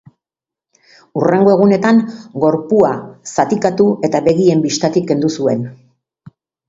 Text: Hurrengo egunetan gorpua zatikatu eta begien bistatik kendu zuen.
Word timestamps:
Hurrengo 1.19 1.51
egunetan 1.57 1.99
gorpua 2.45 2.89
zatikatu 3.35 3.87
eta 4.09 4.23
begien 4.31 4.65
bistatik 4.65 5.07
kendu 5.13 5.33
zuen. 5.41 5.63